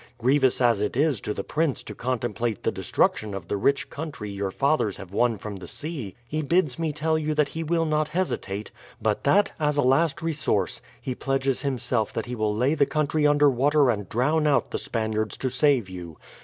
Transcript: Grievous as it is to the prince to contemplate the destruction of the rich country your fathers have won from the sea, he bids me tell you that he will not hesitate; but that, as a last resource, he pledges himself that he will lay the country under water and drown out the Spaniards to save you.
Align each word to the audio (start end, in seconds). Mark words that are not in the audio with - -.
Grievous 0.17 0.61
as 0.61 0.81
it 0.81 0.97
is 0.97 1.21
to 1.21 1.31
the 1.31 1.43
prince 1.43 1.83
to 1.83 1.93
contemplate 1.93 2.63
the 2.63 2.71
destruction 2.71 3.35
of 3.35 3.47
the 3.47 3.55
rich 3.55 3.87
country 3.91 4.31
your 4.31 4.49
fathers 4.49 4.97
have 4.97 5.13
won 5.13 5.37
from 5.37 5.57
the 5.57 5.67
sea, 5.67 6.15
he 6.27 6.41
bids 6.41 6.79
me 6.79 6.91
tell 6.91 7.19
you 7.19 7.35
that 7.35 7.49
he 7.49 7.63
will 7.63 7.85
not 7.85 8.07
hesitate; 8.07 8.71
but 8.99 9.23
that, 9.25 9.51
as 9.59 9.77
a 9.77 9.83
last 9.83 10.23
resource, 10.23 10.81
he 10.99 11.13
pledges 11.13 11.61
himself 11.61 12.11
that 12.13 12.25
he 12.25 12.33
will 12.33 12.55
lay 12.55 12.73
the 12.73 12.87
country 12.87 13.27
under 13.27 13.47
water 13.47 13.91
and 13.91 14.09
drown 14.09 14.47
out 14.47 14.71
the 14.71 14.79
Spaniards 14.79 15.37
to 15.37 15.51
save 15.51 15.87
you. 15.87 16.17